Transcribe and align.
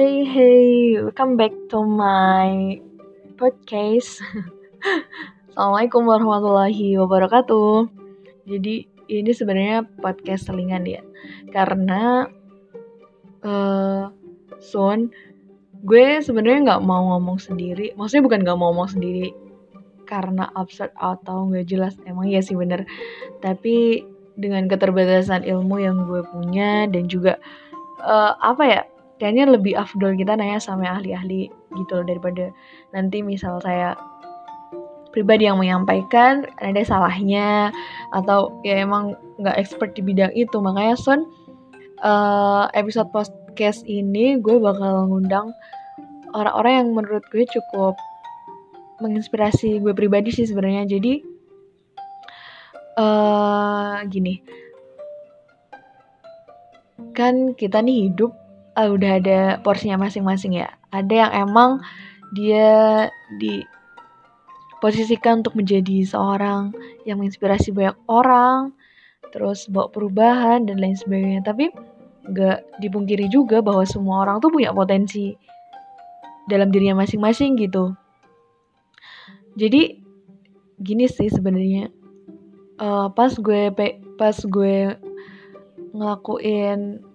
Hey 0.00 0.24
hey, 0.24 0.96
welcome 0.96 1.36
back 1.36 1.52
to 1.68 1.84
my 1.84 2.80
podcast. 3.36 4.24
Assalamualaikum 5.52 6.08
warahmatullahi 6.08 6.96
wabarakatuh. 6.96 7.84
Jadi 8.48 8.88
ini 9.12 9.28
sebenarnya 9.36 9.84
podcast 10.00 10.48
selingan 10.48 10.88
ya, 10.88 11.04
karena 11.52 12.24
uh, 13.44 14.08
soon 14.56 15.12
gue 15.84 16.24
sebenarnya 16.24 16.64
nggak 16.64 16.82
mau 16.88 17.12
ngomong 17.12 17.36
sendiri. 17.36 17.92
Maksudnya 17.92 18.24
bukan 18.24 18.40
nggak 18.40 18.56
mau 18.56 18.72
ngomong 18.72 18.96
sendiri 18.96 19.36
karena 20.08 20.48
absurd 20.56 20.96
atau 20.96 21.44
nggak 21.52 21.68
jelas. 21.68 22.00
Emang 22.08 22.24
ya 22.24 22.40
sih 22.40 22.56
bener. 22.56 22.88
Tapi 23.44 24.00
dengan 24.32 24.64
keterbatasan 24.64 25.44
ilmu 25.44 25.76
yang 25.76 26.08
gue 26.08 26.24
punya 26.24 26.88
dan 26.88 27.04
juga 27.04 27.36
uh, 28.00 28.32
apa 28.40 28.64
ya 28.64 28.82
kayaknya 29.20 29.52
lebih 29.52 29.76
afdol 29.76 30.16
kita 30.16 30.32
nanya 30.32 30.56
sama 30.56 30.88
ahli-ahli 30.88 31.52
gitu 31.76 31.92
loh 32.00 32.06
daripada 32.08 32.48
nanti 32.96 33.20
misal 33.20 33.60
saya 33.60 33.92
pribadi 35.12 35.44
yang 35.50 35.58
menyampaikan 35.58 36.46
ada 36.62 36.80
salahnya 36.86 37.74
atau 38.14 38.54
ya 38.64 38.80
emang 38.80 39.18
nggak 39.42 39.58
expert 39.58 39.92
di 39.98 40.02
bidang 40.02 40.32
itu. 40.32 40.56
Makanya 40.56 40.96
Son 40.96 41.26
uh, 42.00 42.70
episode 42.72 43.10
podcast 43.12 43.84
ini 43.84 44.38
gue 44.38 44.56
bakal 44.56 45.10
ngundang 45.10 45.52
orang-orang 46.32 46.72
yang 46.80 46.88
menurut 46.94 47.26
gue 47.34 47.44
cukup 47.44 47.98
menginspirasi 49.02 49.82
gue 49.82 49.92
pribadi 49.92 50.30
sih 50.32 50.46
sebenarnya. 50.46 50.86
Jadi 50.86 51.20
uh, 52.96 54.00
gini. 54.06 54.40
Kan 57.10 57.58
kita 57.58 57.82
nih 57.82 58.08
hidup 58.08 58.32
uh, 58.76 58.88
udah 58.90 59.22
ada 59.22 59.40
porsinya 59.62 60.06
masing-masing 60.06 60.60
ya. 60.60 60.68
Ada 60.90 61.14
yang 61.26 61.32
emang 61.48 61.70
dia 62.34 63.08
diposisikan 63.38 65.42
untuk 65.42 65.58
menjadi 65.58 66.06
seorang 66.06 66.74
yang 67.06 67.22
menginspirasi 67.22 67.74
banyak 67.74 67.96
orang, 68.06 68.74
terus 69.34 69.66
bawa 69.66 69.90
perubahan 69.90 70.66
dan 70.66 70.78
lain 70.78 70.98
sebagainya. 70.98 71.42
Tapi 71.42 71.70
nggak 72.30 72.84
dipungkiri 72.84 73.26
juga 73.32 73.64
bahwa 73.64 73.82
semua 73.88 74.22
orang 74.22 74.38
tuh 74.38 74.52
punya 74.52 74.70
potensi 74.70 75.34
dalam 76.46 76.70
dirinya 76.70 77.02
masing-masing 77.02 77.58
gitu. 77.58 77.94
Jadi 79.58 79.98
gini 80.80 81.04
sih 81.10 81.28
sebenarnya 81.28 81.90
uh, 82.80 83.12
pas 83.12 83.32
gue 83.36 83.68
pas 84.16 84.34
gue 84.34 84.96
ngelakuin 85.92 87.09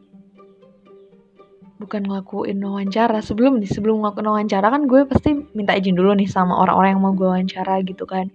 bukan 1.80 2.08
ngelakuin 2.08 2.60
wawancara. 2.64 3.20
Sebelum 3.20 3.60
nih 3.60 3.70
sebelum 3.70 4.04
ngelakuin 4.04 4.28
wawancara 4.28 4.68
kan 4.72 4.88
gue 4.88 5.04
pasti 5.08 5.36
minta 5.52 5.76
izin 5.76 5.96
dulu 5.96 6.16
nih 6.16 6.30
sama 6.30 6.56
orang-orang 6.56 6.96
yang 6.96 7.04
mau 7.04 7.14
gue 7.14 7.28
wawancara 7.28 7.84
gitu 7.84 8.08
kan. 8.08 8.32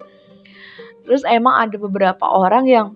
Terus 1.09 1.25
emang 1.27 1.69
ada 1.69 1.77
beberapa 1.81 2.25
orang 2.29 2.65
yang 2.69 2.87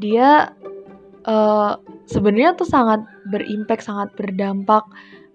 dia 0.00 0.52
uh, 1.28 1.76
sebenarnya 2.08 2.56
tuh 2.56 2.66
sangat 2.66 3.04
berimpact 3.28 3.84
sangat 3.84 4.08
berdampak 4.16 4.82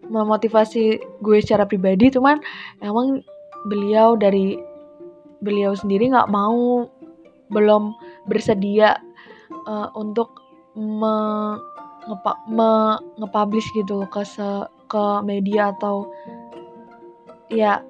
memotivasi 0.05 0.99
gue 1.23 1.37
secara 1.39 1.63
pribadi. 1.65 2.11
Cuman 2.11 2.41
emang 2.83 3.23
beliau 3.65 4.19
dari 4.19 4.59
beliau 5.41 5.73
sendiri 5.73 6.09
nggak 6.09 6.31
mau 6.31 6.89
belum 7.53 7.93
bersedia 8.25 8.97
uh, 9.69 9.89
untuk 9.93 10.41
ngepa 12.05 12.31
me 12.49 13.01
ngepublish 13.17 13.69
gitu 13.73 14.05
ke 14.09 14.21
se 14.25 14.45
ke 14.85 15.03
media 15.25 15.73
atau 15.73 16.09
ya 17.49 17.81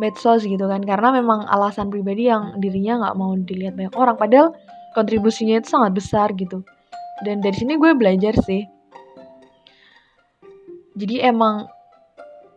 medsos 0.00 0.42
gitu 0.46 0.64
kan. 0.66 0.82
Karena 0.82 1.14
memang 1.14 1.46
alasan 1.46 1.92
pribadi 1.92 2.26
yang 2.30 2.58
dirinya 2.58 3.06
nggak 3.06 3.16
mau 3.18 3.32
dilihat 3.36 3.76
banyak 3.76 3.94
orang. 3.94 4.16
Padahal 4.16 4.48
kontribusinya 4.96 5.60
itu 5.60 5.68
sangat 5.70 5.92
besar 5.94 6.32
gitu. 6.34 6.64
Dan 7.20 7.44
dari 7.44 7.54
sini 7.54 7.76
gue 7.76 7.92
belajar 7.94 8.34
sih. 8.40 8.64
Jadi 10.96 11.22
emang 11.22 11.68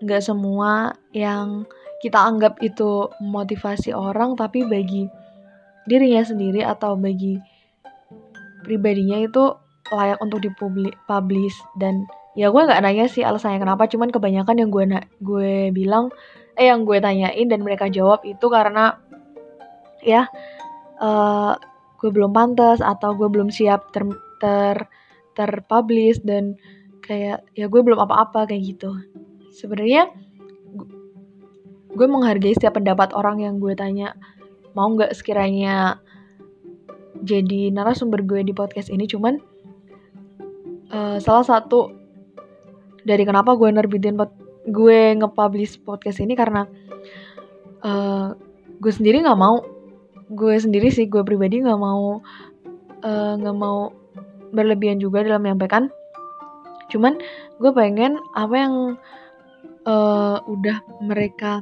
nggak 0.04 0.24
semua 0.24 0.98
yang 1.16 1.64
kita 2.04 2.20
anggap 2.20 2.60
itu 2.60 3.08
motivasi 3.24 3.96
orang 3.96 4.36
tapi 4.36 4.68
bagi 4.68 5.08
dirinya 5.88 6.20
sendiri 6.20 6.60
atau 6.60 7.00
bagi 7.00 7.40
pribadinya 8.68 9.24
itu 9.24 9.56
layak 9.92 10.20
untuk 10.24 10.40
dipublish 10.40 11.58
dan 11.76 12.08
ya 12.34 12.50
gue 12.50 12.62
nggak 12.62 12.82
nanya 12.82 13.06
sih 13.12 13.22
alasannya 13.22 13.62
kenapa 13.62 13.86
cuman 13.86 14.10
kebanyakan 14.10 14.56
yang 14.58 14.70
gue 14.72 14.84
gue 15.22 15.70
bilang 15.76 16.10
eh 16.56 16.70
yang 16.70 16.86
gue 16.86 17.02
tanyain 17.02 17.48
dan 17.50 17.62
mereka 17.62 17.90
jawab 17.90 18.22
itu 18.24 18.46
karena 18.48 18.98
ya 20.02 20.30
uh, 21.02 21.58
gue 22.04 22.10
belum 22.12 22.36
pantas 22.36 22.84
atau 22.84 23.16
gue 23.16 23.32
belum 23.32 23.48
siap 23.48 23.96
ter 23.96 24.04
ter 24.38 24.88
terpublish 25.34 26.22
dan 26.22 26.60
kayak 27.00 27.44
ya 27.58 27.68
gue 27.68 27.82
belum 27.82 28.00
apa-apa 28.00 28.48
kayak 28.48 28.76
gitu. 28.76 28.92
Sebenarnya 29.56 30.12
gue 31.94 32.08
menghargai 32.10 32.58
setiap 32.58 32.78
pendapat 32.78 33.14
orang 33.14 33.42
yang 33.42 33.56
gue 33.62 33.74
tanya 33.78 34.18
mau 34.74 34.90
nggak 34.90 35.14
sekiranya 35.14 36.02
jadi 37.22 37.70
narasumber 37.70 38.26
gue 38.26 38.42
di 38.42 38.52
podcast 38.52 38.90
ini 38.90 39.06
cuman 39.06 39.38
uh, 40.94 41.18
salah 41.18 41.44
satu 41.44 41.92
dari 43.04 43.26
kenapa 43.28 43.58
gue 43.58 43.68
nerbitin 43.68 44.16
pod 44.16 44.32
gue 44.64 45.20
nge-publish 45.20 45.84
podcast 45.84 46.24
ini 46.24 46.40
karena 46.40 46.64
uh, 47.84 48.32
gue 48.80 48.92
sendiri 48.94 49.20
nggak 49.26 49.40
mau. 49.40 49.60
Gue 50.32 50.56
sendiri 50.56 50.88
sih 50.90 51.06
gue 51.12 51.22
pribadi 51.22 51.62
nggak 51.62 51.78
mau 51.78 52.24
eh, 53.04 53.34
nggak 53.38 53.58
uh, 53.58 53.60
mau 53.60 53.92
berlebihan 54.56 54.98
juga 54.98 55.22
dalam 55.22 55.44
menyampaikan. 55.44 55.92
Cuman 56.88 57.20
gue 57.60 57.72
pengen 57.76 58.18
apa 58.34 58.56
yang 58.56 58.74
uh, 59.84 60.40
udah 60.48 60.80
mereka 61.04 61.62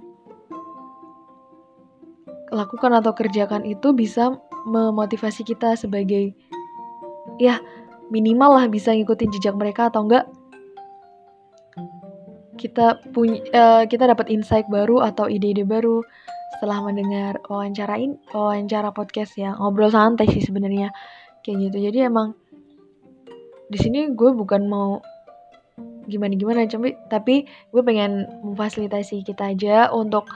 lakukan 2.53 2.91
atau 3.01 3.11
kerjakan 3.15 3.63
itu 3.65 3.95
bisa 3.95 4.37
memotivasi 4.67 5.41
kita 5.41 5.73
sebagai 5.73 6.35
ya 7.41 7.57
minimal 8.11 8.59
lah 8.59 8.65
bisa 8.67 8.91
ngikutin 8.91 9.31
jejak 9.39 9.55
mereka 9.55 9.87
atau 9.87 10.03
enggak. 10.03 10.27
Kita 12.59 13.01
punya 13.15 13.41
uh, 13.55 13.83
kita 13.87 14.05
dapat 14.05 14.29
insight 14.29 14.67
baru 14.69 15.01
atau 15.01 15.25
ide-ide 15.25 15.65
baru 15.65 16.03
setelah 16.53 16.83
mendengar 16.83 17.39
wawancara 17.47 17.97
ini 17.97 18.19
wawancara 18.29 18.91
podcast 18.93 19.33
ya. 19.39 19.55
Ngobrol 19.55 19.89
santai 19.89 20.29
sih 20.29 20.43
sebenarnya 20.43 20.91
kayak 21.41 21.71
gitu. 21.71 21.89
Jadi 21.89 22.05
emang 22.05 22.37
di 23.71 23.79
sini 23.79 24.11
gue 24.11 24.29
bukan 24.35 24.67
mau 24.67 24.99
gimana 26.05 26.35
gimana 26.35 26.67
tapi 26.67 26.91
tapi 27.07 27.35
gue 27.71 27.81
pengen 27.81 28.27
memfasilitasi 28.43 29.23
kita 29.23 29.55
aja 29.55 29.87
untuk 29.95 30.27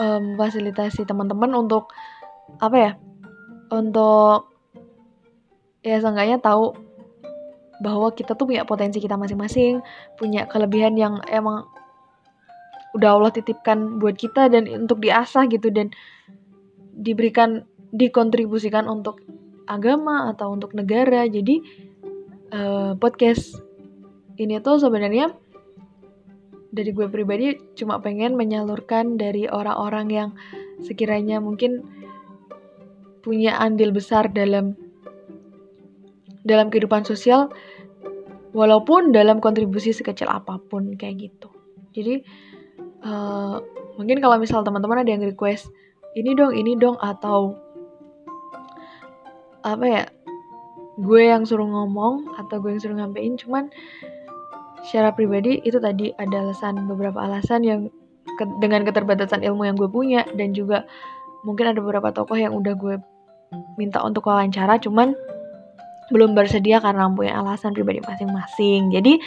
um, 0.00 0.34
memfasilitasi 0.34 1.04
teman-teman 1.04 1.52
untuk 1.52 1.92
apa 2.58 2.76
ya 2.80 2.92
untuk 3.68 4.51
ya 5.82 5.98
seenggaknya 5.98 6.38
tahu 6.38 6.74
bahwa 7.82 8.14
kita 8.14 8.38
tuh 8.38 8.46
punya 8.46 8.62
potensi 8.62 9.02
kita 9.02 9.18
masing-masing, 9.18 9.82
punya 10.14 10.46
kelebihan 10.46 10.94
yang 10.94 11.18
emang 11.26 11.66
udah 12.94 13.18
Allah 13.18 13.32
titipkan 13.34 13.98
buat 13.98 14.14
kita 14.14 14.46
dan 14.52 14.70
untuk 14.70 15.02
diasah 15.02 15.50
gitu 15.50 15.74
dan 15.74 15.90
diberikan 16.94 17.66
dikontribusikan 17.90 18.86
untuk 18.86 19.18
agama 19.66 20.30
atau 20.30 20.54
untuk 20.54 20.76
negara. 20.78 21.26
Jadi 21.26 21.58
uh, 22.54 22.94
podcast 22.94 23.58
ini 24.38 24.62
tuh 24.62 24.78
sebenarnya 24.78 25.34
dari 26.72 26.90
gue 26.94 27.04
pribadi 27.10 27.52
cuma 27.76 28.00
pengen 28.00 28.32
menyalurkan 28.32 29.20
dari 29.20 29.44
orang-orang 29.44 30.06
yang 30.08 30.30
sekiranya 30.80 31.36
mungkin 31.36 31.84
punya 33.20 33.60
andil 33.60 33.92
besar 33.92 34.32
dalam 34.32 34.74
dalam 36.42 36.68
kehidupan 36.68 37.06
sosial 37.06 37.50
walaupun 38.52 39.10
dalam 39.14 39.40
kontribusi 39.40 39.94
sekecil 39.96 40.28
apa 40.28 40.60
pun 40.60 40.94
kayak 40.98 41.30
gitu. 41.30 41.48
Jadi 41.92 42.22
uh, 43.06 43.56
mungkin 43.96 44.18
kalau 44.20 44.36
misal 44.40 44.64
teman-teman 44.64 45.02
ada 45.04 45.10
yang 45.12 45.24
request 45.24 45.68
ini 46.16 46.36
dong 46.36 46.52
ini 46.52 46.76
dong 46.76 46.96
atau 47.00 47.56
apa 49.62 49.84
ya 49.86 50.04
gue 51.00 51.22
yang 51.24 51.48
suruh 51.48 51.64
ngomong 51.64 52.36
atau 52.36 52.60
gue 52.60 52.76
yang 52.76 52.82
suruh 52.82 52.96
ngampein 52.98 53.38
cuman 53.40 53.72
secara 54.84 55.14
pribadi 55.14 55.62
itu 55.62 55.78
tadi 55.78 56.10
ada 56.18 56.42
alasan 56.42 56.84
beberapa 56.90 57.22
alasan 57.22 57.62
yang 57.64 57.80
ke, 58.36 58.44
dengan 58.58 58.82
keterbatasan 58.82 59.46
ilmu 59.46 59.64
yang 59.64 59.76
gue 59.78 59.88
punya 59.88 60.26
dan 60.34 60.52
juga 60.52 60.84
mungkin 61.46 61.70
ada 61.72 61.78
beberapa 61.78 62.10
tokoh 62.10 62.36
yang 62.36 62.52
udah 62.52 62.74
gue 62.76 62.96
minta 63.78 64.02
untuk 64.02 64.26
wawancara 64.28 64.76
cuman 64.82 65.14
belum 66.10 66.34
bersedia 66.34 66.82
karena 66.82 67.06
punya 67.12 67.38
alasan 67.38 67.76
pribadi 67.76 68.02
masing-masing. 68.02 68.90
Jadi 68.90 69.22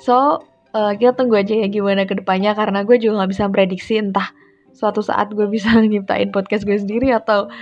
So, 0.00 0.40
uh, 0.72 0.92
kita 0.96 1.12
tunggu 1.12 1.36
aja 1.36 1.52
ya 1.52 1.68
gimana 1.68 2.08
ke 2.08 2.16
depannya 2.16 2.56
karena 2.56 2.88
gue 2.88 2.96
juga 2.96 3.20
nggak 3.20 3.30
bisa 3.36 3.44
prediksi 3.52 4.00
entah 4.00 4.32
suatu 4.72 5.04
saat 5.04 5.28
gue 5.36 5.44
bisa 5.44 5.76
nyiptain 5.84 6.32
podcast 6.32 6.64
gue 6.64 6.80
sendiri 6.80 7.12
atau 7.12 7.52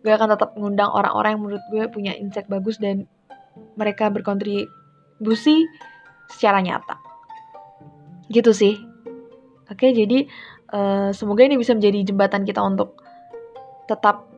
gue 0.00 0.12
akan 0.14 0.38
tetap 0.38 0.54
mengundang 0.54 0.86
orang-orang 0.86 1.36
yang 1.36 1.42
menurut 1.42 1.64
gue 1.74 1.84
punya 1.90 2.14
insight 2.14 2.46
bagus 2.46 2.78
dan 2.78 3.10
mereka 3.74 4.06
berkontribusi 4.06 5.66
secara 6.30 6.62
nyata. 6.62 6.94
Gitu 8.30 8.54
sih. 8.54 8.78
Oke, 9.66 9.90
jadi 9.90 10.30
uh, 10.70 11.10
semoga 11.10 11.42
ini 11.42 11.58
bisa 11.58 11.74
menjadi 11.74 12.06
jembatan 12.06 12.46
kita 12.46 12.62
untuk 12.62 13.02
tetap 13.90 14.29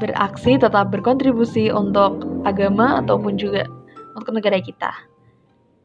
beraksi, 0.00 0.56
tetap 0.56 0.88
berkontribusi 0.88 1.68
untuk 1.68 2.24
agama 2.48 3.04
ataupun 3.04 3.36
juga 3.36 3.68
untuk 4.16 4.32
negara 4.32 4.56
kita. 4.58 4.90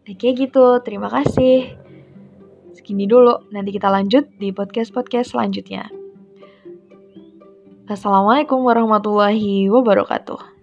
Oke 0.07 0.31
gitu, 0.31 0.79
terima 0.81 1.11
kasih. 1.11 1.75
Segini 2.71 3.03
dulu, 3.03 3.51
nanti 3.51 3.75
kita 3.75 3.91
lanjut 3.91 4.31
di 4.39 4.55
podcast-podcast 4.55 5.35
selanjutnya. 5.35 5.91
Assalamualaikum 7.85 8.63
warahmatullahi 8.63 9.67
wabarakatuh. 9.67 10.54